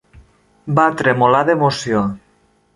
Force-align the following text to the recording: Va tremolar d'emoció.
Va 0.79 0.85
tremolar 1.03 1.45
d'emoció. 1.53 2.05